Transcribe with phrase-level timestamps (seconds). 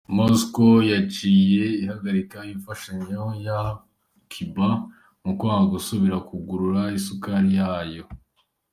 [0.15, 3.73] Moscow yaciye ihagarika imfashanyo yaha
[4.31, 4.67] Cuba
[5.23, 8.03] mu kwanka gusubira kugura isukari yayo.